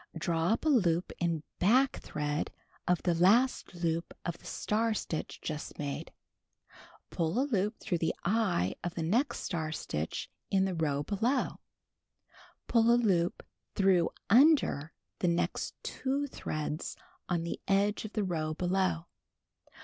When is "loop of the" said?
3.75-4.47